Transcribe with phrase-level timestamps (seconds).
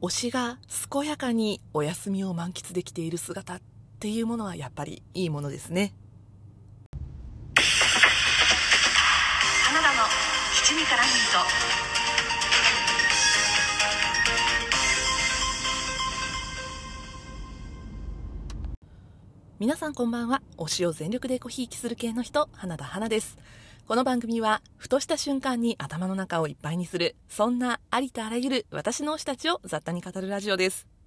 [0.00, 0.58] 推しが
[0.92, 3.60] 健やかにお休みを満喫できている姿っ
[3.98, 5.92] ていうものはやっぱりいいものですね。
[9.64, 10.04] 花田の
[10.54, 11.68] 七味からミント
[19.58, 20.42] 皆さんこんばんは。
[20.58, 23.36] 推しを全力でコヒーきする系の人、花田花です。
[23.88, 30.97] この番組は、ふとした瞬間に頭の中をいっぱいにする、そんなありとあらゆる私の推したちを雑多に語るラジオです。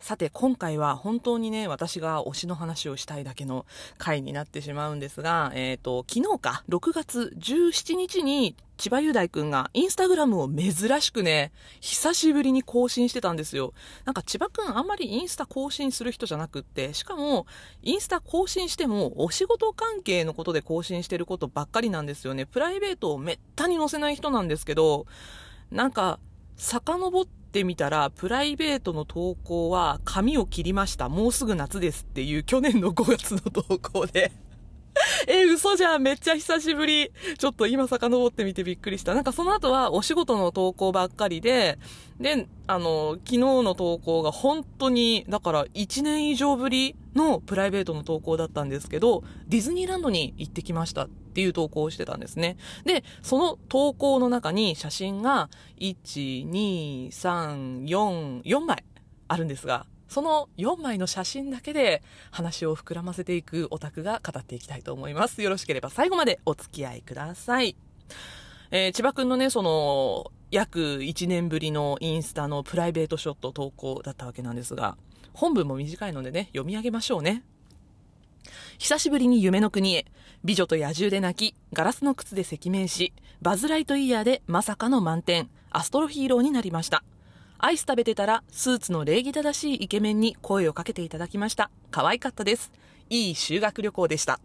[0.00, 3.66] さて今回は本当にね私が推しの話をしたいだけの
[3.98, 13.74] 回になってしまうんですが、えっ、ー、と昨日か6月17日に千葉雄大くんがインスタグラムを珍しくね久しぶりに更新してたんですよ。
[14.04, 17.46] なんか千葉くんあんまりインスタ更新する人じゃなくってしかも
[17.82, 22.46] インスタ更新してもお仕事関係のことで更新してることばっかりなんですよね。
[22.46, 25.06] プライベートをめったに載せない人なんですけど
[25.72, 26.20] なんか
[26.56, 31.08] 遡ってみたら、プライベートの投稿は、髪を切りました。
[31.08, 34.32] もうすぐ夏ですっていう去年の5月の投稿で
[35.26, 37.10] え、嘘じゃんめっちゃ久しぶり。
[37.38, 39.14] ちょっと今遡ってみてびっくりした。
[39.14, 41.78] なんかその後はお仕事の投稿ばっかりで、
[42.20, 52.56] で、あの、昨日の投稿が本当に、だから1年以上ぶりのプライベートの投稿だったんですけど、ディズニーランドに行ってきましたっていう投稿をしてたんですね。
[52.84, 55.48] で、その投稿の中に写真が、
[55.80, 58.84] 1、2、3、4、4枚
[59.28, 65.42] あるんですが、その4枚の写真だけで話を膨らませていくオタクが語っていきたいと思います。
[65.42, 67.76] よろしければ最後までお付き合いください。
[68.70, 74.96] えー、千葉くんのね、その、約1年ぶりのインスタのプライベートショット投稿だったわけなんですが、
[75.32, 77.44] 本文も短いのでね、読み上げましょうね。
[78.78, 80.06] 久しぶりに夢の国へ、
[80.44, 83.12] 美女と野獣で泣き、ガラスの靴で赤面し、
[83.42, 87.04] バズライトイヤーでまさかの満点、アストロヒーローになりました。
[87.60, 91.72] アイス食べてたら、スーツの礼儀正しいイケメンに声をかけていただきました。
[91.90, 92.70] 可愛かったです。
[93.10, 94.38] いい修学旅行でした。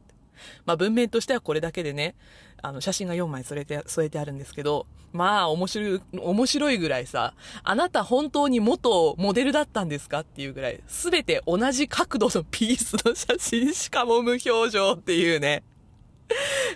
[0.65, 2.15] まあ文面としてはこれだけでね、
[2.63, 15.63] あの写真が4枚添えて、添えてあるんですけど、まあ面白い、面白いぐらいさ、あなた本当に元モデルだったんですかっていうぐらい、すべて同じ角度のピースの写真しかも無表情っていうね。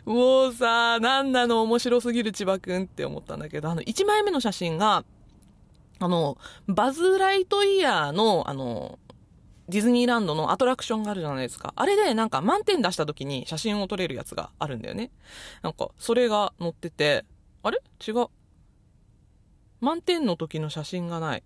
[0.05, 5.03] もうさ、なんなの面白すぎる千葉くんって思ったんだけど、あの1枚目の写真が、
[5.99, 6.37] あの、
[6.67, 8.99] バズ・ライトイヤーの、あの、
[9.69, 11.73] ディズニーランドのアトラクションがあるじゃないですか。
[11.75, 15.11] あれでなんか満点出した時に写真を撮れるやつがあるんだよね。
[15.61, 17.25] なんか、それが載ってて、
[17.63, 17.81] あれ？
[18.07, 18.27] 違う。
[19.81, 21.43] 満点の時の写真がない。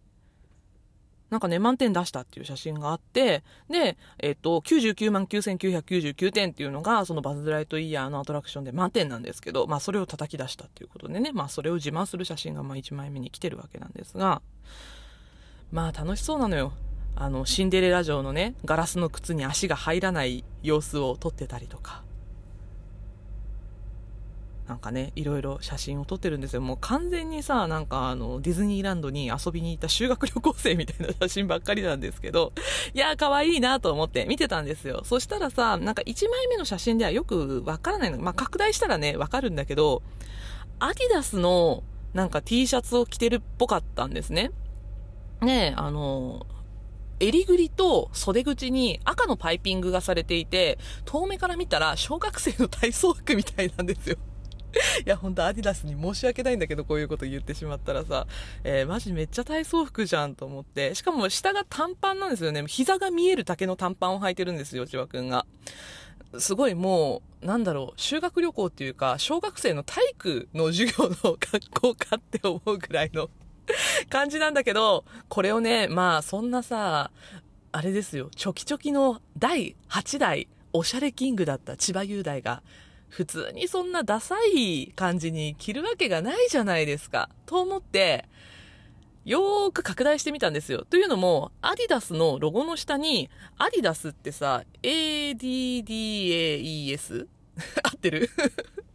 [1.32, 14.42] なんかね、満点出したっていう写真があって、で、えっ、と、99万9999点っていうのが、そのバズ・ライトイヤーのアトラクションで満点なんですけど、まあそれを叩き出したっていうことでね、まあそれを自慢する写真がまあ1枚目に来てるわけなんですが、
[15.72, 16.74] まあ楽しそうなのよ。
[17.16, 22.04] あの、シンデレラ城のね、ガラスの靴に足が入らない様子を撮ってたりとか。
[24.72, 26.62] なんかね、いろいろ写真を撮ってるんですよ。
[26.62, 32.54] もう完全にさ、なんかあの、ディズニーランドに遊びに行った修学旅行生みたいな写真ばっかりなんですけど、
[32.96, 35.02] いやー可愛いなと思って見てたんですよ。
[35.04, 38.20] そしたらさ、なんか1枚目の写真ではよくわからないの。
[38.20, 40.04] まあ、拡大したらね、わかるんだけど、
[40.80, 41.84] アディダスの
[42.14, 44.52] なんか T シャツを着てるっぽかったんですね。
[45.42, 46.46] ねあの、
[47.20, 54.16] 襟ぐりと袖口に赤のパイピングがされていて、遠目から見たら小学生の体操服みたいなんですよ。
[55.06, 58.28] いや、ほんとアディダスに申し訳ないんだけど、こういうこと言ってしまったらさ、
[58.64, 60.96] えー、マジめっちゃ体操服じゃんと思って。
[60.96, 62.64] しかも下が短パンなんですよね。
[62.68, 65.46] 膝が見える丈の短パンを履いてるんですよ、千葉くんが。
[66.38, 73.30] すごいもう、なんだろう、修学旅行っていうか、小学生の体育の授業の学校かって思うぐらいの
[74.10, 77.12] 感じなんだけど、これをね、まあそんなさ、
[77.74, 82.62] あれですよ、チョキチョキの第8代おしゃれキングだった千葉雄大が、
[83.12, 87.30] 普通にそんなダサい感じに着るわけがないじゃないですか。
[87.46, 88.26] と思って、
[89.26, 90.86] よーく拡大してみたんですよ。
[90.90, 95.38] というのも、アディダスのロゴの下に、アディダスってさ、ADDAES?
[97.84, 98.30] 合ってる？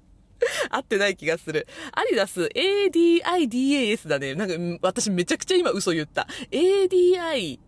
[0.71, 1.69] 合ってない気がする。
[1.93, 4.35] アディダス ADIDAS だね。
[4.35, 4.55] なんか、
[4.89, 6.27] 私めちゃくちゃ今嘘言った。
[6.51, 7.59] ADIDAS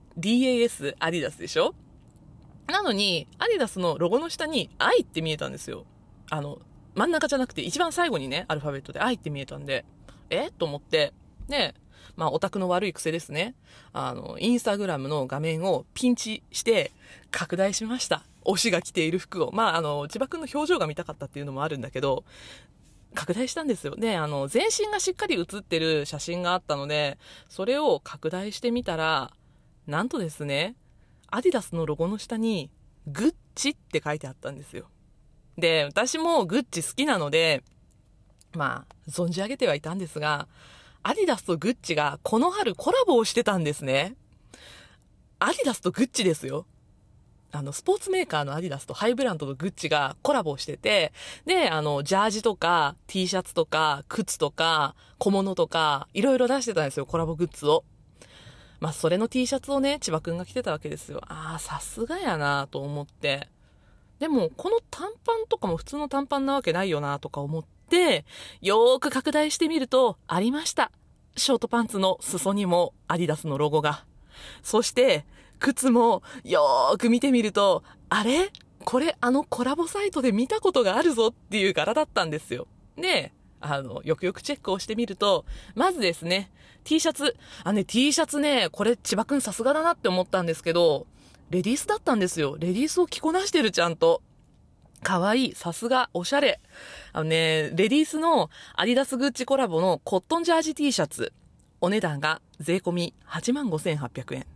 [0.98, 1.74] アディダスでしょ？
[2.68, 5.84] なのに、アディダスのロゴの下に I って見えたんですよ。
[6.30, 6.58] あの、
[6.94, 9.84] 真ん中じゃなくて一番最後にね、アルファベットで愛って見えたんで、
[10.30, 10.50] え？
[10.50, 11.12] と思って、
[11.48, 11.74] で、
[12.16, 13.54] まあ、オタクの悪い癖ですね。
[13.92, 16.90] あの、インスタグラムの画面をピンチして
[17.30, 18.24] 拡大しました。
[18.44, 19.52] 推しが着ている服を。
[19.52, 22.24] まあ、あの、千葉くんの表情が見たかったっていうのもあるんだけど、
[23.14, 23.94] 拡大したんですよ。
[23.96, 29.32] で、あの、全身がしっかり写ってる写真があったので、それを拡大してみたら、
[29.86, 30.76] なんとですね、
[31.28, 32.70] アディダスのロゴの下に、
[33.06, 34.88] グッチって書いてあったんですよ。
[35.58, 37.64] で、私もグッチ好きなので、
[38.54, 40.48] まあ、存じ上げてはいたんですが、
[41.02, 44.14] アディダスとグッチがこの春コラボをしてたんですね。
[45.40, 46.64] アディダスとグッチですよ。
[47.50, 51.12] あの、スポーツメーカーのアディダスとハイブランドのグッチがコラボしてて、
[51.44, 57.84] で、あの、ジャージとか、T シャツとか、靴とか、小物とか、いろいろ出してたんですよ、コラボグッズを。
[58.80, 61.20] まあ、それの T シャツをね、千葉くんが着てたわけですよ。
[61.26, 63.48] ああ、さすがやなと思って。
[64.18, 68.24] でも、この短パンとかも普通の短パンなわけないよなとか思って、
[68.60, 70.90] よーく拡大してみると、ありました。
[71.36, 74.04] ショートパンツの裾にもアディダスのロゴが。
[74.62, 75.24] そして、
[75.60, 78.50] 靴もよーく見てみると、あれ？
[78.84, 82.66] これあのコラボサイトで見たことがあるぞっていう柄だったんですよ。
[82.96, 85.44] で、あの、よくよくチェックをしてみると、
[85.74, 86.50] まずですね、
[86.84, 87.36] T シャツ。
[87.64, 91.06] あ、ね、T シャツね、これ千葉くんさすがだなって思ったんですけど、
[91.50, 92.56] レディースだったんですよ。
[92.58, 94.22] レディースを着こなしてるちゃんと。
[95.02, 95.54] かわいい。
[95.54, 96.10] さすが。
[96.12, 96.60] おしゃれ。
[97.12, 101.32] あのね、レディースのアディダスグッチコラボのコットンジャージ T シャツ。
[101.80, 104.46] お値段が税込み85,800円。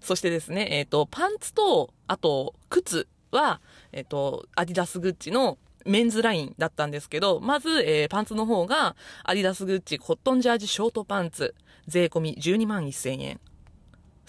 [0.00, 3.60] そしてですね、えっ、ー、と、パンツと、あと、靴は、
[3.92, 11.54] えっ、ー、と、アディダスグッチのメンズラインだったんですけど、まず、えー、パンツの方が、アディダスグッチコットンジャージショートパンツ、
[11.86, 13.40] 税込み12万1000円。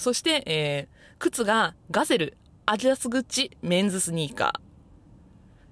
[0.02, 4.60] そして、えー、靴がガゼル、アディダスグッチメンズスニーカ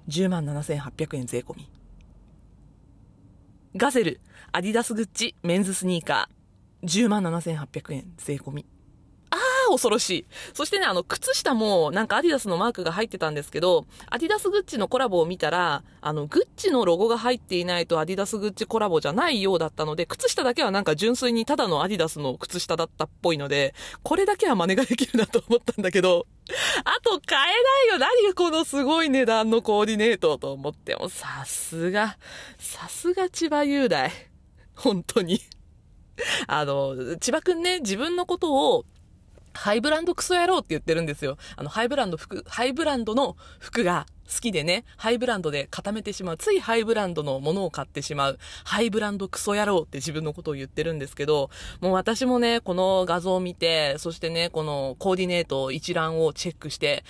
[0.07, 1.71] ー、10万7800円税込み。
[3.75, 4.19] ガゼル、
[4.51, 8.67] アディダスグッチメンズスニーカー、10万7800円税込み。
[9.69, 10.25] 恐ろしい。
[10.53, 23.73] そしてね、あの、靴下もなんかアディダスのマークが入ってたんですけど、アディダスグッチのコラボを見たら、あの、グッチのロゴが入っていないとアディダスグッチコラボじゃないようだったので、靴下だけはなんか純粋にただのアディダスの靴下だったっぽいので、
[24.03, 26.27] これだけは真似ができるなと思ったんだけど、
[26.83, 32.17] あと買えないよ何がこのすごい値段のコーディネートと思っても、さすが、
[32.57, 34.11] さすが千葉雄大。
[34.75, 35.41] 本当に。
[36.47, 38.85] あの、千葉くんね、自分のことを
[39.53, 41.37] ハイブランドクソ野郎って言ってるんですよ。
[41.55, 46.37] あの、ハイブランド服、ハイブランドの服が好きでね、ハイブランドで固めてしまう。
[46.37, 48.39] ついハイブランドのものを買ってしまう。
[48.63, 51.49] ハイブランドクソ野郎って自分のことを言ってるんですけど、
[51.81, 57.03] もう私もね、この画像を見て、そしてね、このコーディネート一覧をチェックして、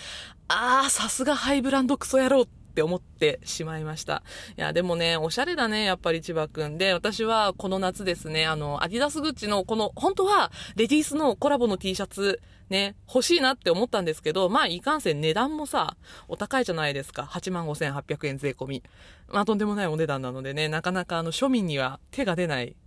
[0.47, 4.23] あー、さすがハイブランドクソ野郎ってって思ってしまいました。
[4.57, 6.77] いや、でもね、おしゃれだね、やっぱり千葉くん。
[6.77, 15.97] で、私はこの夏ですね、あの、アディダスグッチのこの、本当は、レディースのコラボの T シャツ、ね、欲しいなって思ったんですけど、まあ、いかんせん値段もさ、
[16.29, 17.23] お高いじゃないですか。
[17.23, 18.83] 85,800円税込み。
[19.27, 22.77] まあ、とんでもないお値段なのでね、なかなかあの、庶民には手が出ない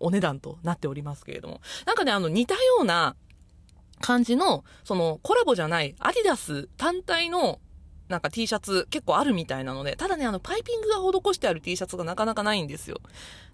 [0.00, 1.62] お値段となっておりますけれども。
[1.86, 3.16] なんかね、あの、似たような
[4.02, 7.60] 感じの、その、コラボじゃない、アディダス単体の
[8.10, 13.00] なんか T シャツ結構あるみたいなので、ただね、あの、パイピングが施してある T シャツがなかなかないんですよ。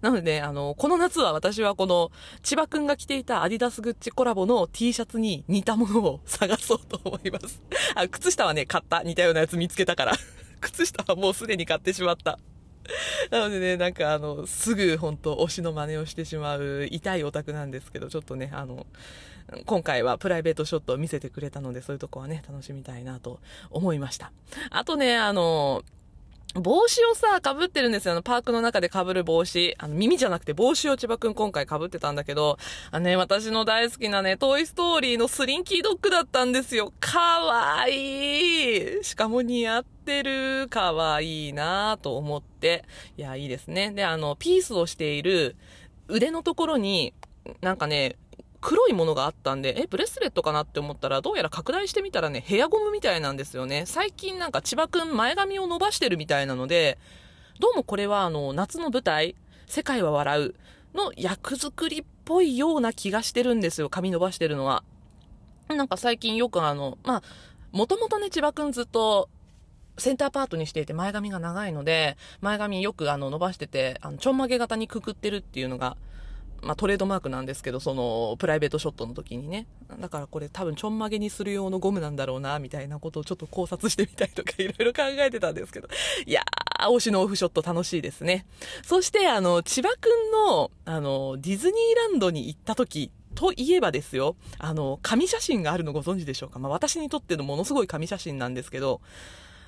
[0.01, 2.11] なので、ねあの、この夏は私はこの、
[2.41, 7.61] 千葉くんが着ていたアディダスグッチコラボの T シャツに似たものを探そうと思います。
[7.93, 9.03] あ、靴下はね、買った。
[9.03, 10.13] 似たようなやつ見つけたから。
[10.59, 12.39] 靴下はもうすでに買ってしまった。
[13.29, 18.87] なのでね、なんかあの、すぐ本当推しの真似をしてしまう痛いオタクなんですけど、ちょっとね、あの、
[19.65, 23.39] 今回はプライベートショットを見せてくれたので、そういうとこはね、楽しみたいなと
[23.69, 24.31] 思いました。
[24.69, 25.83] あとね、あの、
[26.55, 28.13] 帽子をさ、被ってるんですよ。
[28.13, 29.75] あの、パークの中で被る帽子。
[29.77, 32.57] あの、耳じゃなくて帽子を千葉くん今回被ってたんだけど、
[32.91, 36.93] あのね、私の大好きなね、トイストーリーのスリンキードッグだったんですよ。
[36.99, 39.03] かわいい。
[39.03, 40.67] しかも似合ってる。
[40.69, 42.85] かわいいなと思って。
[43.17, 43.91] いや、いいですね。
[43.91, 45.55] で、あの、ピースをしている
[46.07, 47.13] 腕のところに、
[47.61, 48.15] なんかね、
[48.61, 53.85] 黒いものがあったんで、え、ブレスレットかなって思ったら、どうやら拡大してみたらね、ヘアゴムみたいなんですよね。
[53.85, 56.97] 最近なんか千葉くん前髪を伸ばしてるみたいなので、
[57.59, 59.35] どうもこれはあの、夏の舞台、
[59.67, 60.55] 世界は笑う
[60.95, 64.83] の役作りっぽいような気がしてるんですよ、髪伸ばしてるのは。
[65.67, 67.23] なんか最近よくあの、まあ、
[67.71, 69.29] もともとね、千葉くんずっと、
[69.99, 75.97] センターパートにしていて前髪が長いので、前髪よくあの伸ばしてて、あの、ちょんまげ型にくくってるっていうのが
[76.61, 79.67] まあ、トレードマークなんですけど、その、プライベートショットの時にね。
[79.99, 85.87] だからこれ多分ちょんまげにする用のゴムなんだろうな、みたいなことをちょっと考察してみたりとかいろいろ考えてたんですけど。
[86.25, 88.45] いやー、推しのオフショット楽しいですね。
[88.83, 96.57] そして、あの、千葉くんの、あの、ディズニーランドに行った時、といえばですよ、あの、紙写真があるのご存知でしょうか？
[96.57, 98.99] まあ、私にとってのものすごい紙写真なんですけど、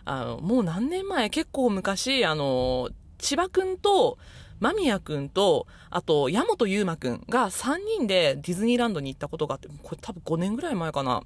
[0.06, 4.18] あの、もう何年前、結構昔、あの、千葉くんと、
[4.60, 11.24] 間宮くんと、あと、矢本優馬くんが3人でディズニーランドに行ったことがあって、これ多分5年ぐらい前かな。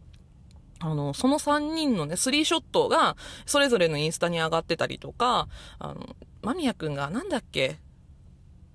[0.79, 5.47] あの、その3人のね、スリーショットが、それぞれのインスタに上がってたりとか、
[5.79, 7.79] あの、間宮くんが、なんだっけ、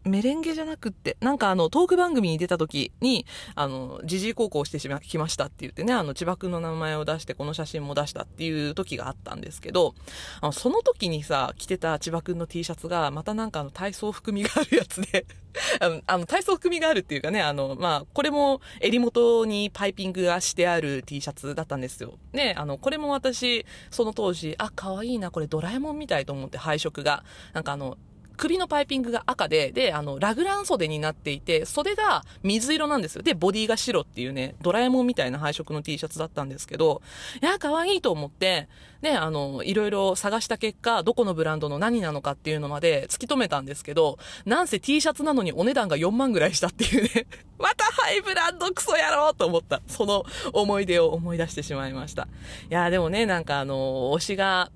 [0.08, 9.94] メレンゲじゃなくって、なんかあの、トーク番組に出た時に、あの、ジジイ高校してしま、きましたって言ってね、あの、千葉くんの名前を出して、この写真も出したっていう時があったんですけど、
[10.40, 15.26] あの、その時にさ、着てた千葉くんの T シャツが、またなんかあの、体操含みがあるやつで
[15.80, 22.14] あの、あの体操含みがあるっていうかね、あの、まあ、これも襟元にパイピングがしてある T シャツだったんですよ。
[22.32, 27.24] ね、あの、これも私、その当時、あ、可愛いな、これドラえもんみたいと思って配色が。
[27.52, 27.96] なんかあの、
[28.38, 33.22] 首のパイピングが赤で、で、あの、ラグラン袖になっていて、袖が水色なんですよ。
[33.22, 37.02] で、ボディが白っていうね、ドラえもんみたいな配色の T シャツだったんですけど、
[37.42, 38.68] いや、可愛いと思って、
[39.02, 47.26] ね、あの、いろいろ探した結果、どこのブランドの何なのかっていうのまで突き止めたんですけど、なんせ T シャツなのにお値段が4万ぐらいしたっていうね、
[47.58, 49.82] またハイブランドクソやろうと思った。
[49.86, 52.28] その思い出を思い出してしまいました。
[52.70, 54.70] いや、でもね、なんかあの、推しが、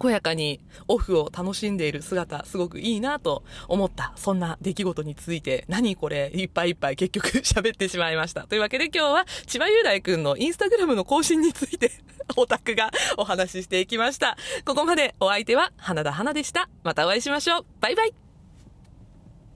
[0.00, 8.46] 健やかにオフを楽しんでいる姿、すごくいいなと思った、そんな出来事について、何これ、いっぱいいっぱい結局喋ってしまいました。
[8.46, 11.92] というわけで今日は千葉雄大くんのインスタグラムの更新について、
[12.36, 14.36] オタクがお話ししていきました。
[14.64, 16.68] ここまでお相手は花田花でした。
[16.82, 17.66] またお会いしましょう。
[17.80, 18.21] バイバイ。